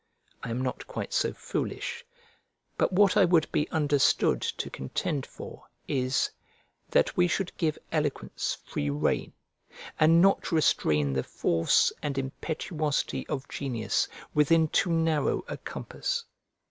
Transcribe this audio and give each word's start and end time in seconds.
I 0.41 0.49
am 0.49 0.63
not 0.63 0.87
quite 0.87 1.13
so 1.13 1.31
foolish; 1.31 2.03
but 2.75 2.91
what 2.91 3.15
I 3.15 3.23
would 3.23 3.51
be 3.51 3.69
understood 3.69 4.41
to 4.41 4.71
contend 4.71 5.27
for 5.27 5.65
is, 5.87 6.31
that 6.89 7.15
we 7.15 7.27
should 7.27 7.55
give 7.55 7.77
eloquence 7.91 8.57
free 8.65 8.89
rein, 8.89 9.33
and 9.99 10.19
not 10.19 10.51
restrain 10.51 11.13
the 11.13 11.21
force 11.21 11.93
and 12.01 12.17
impetuosity 12.17 13.27
of 13.27 13.47
genius 13.47 14.07
within 14.33 14.69
too 14.69 14.89
narrow 14.91 15.45
a 15.47 15.55
compass. 15.57 16.25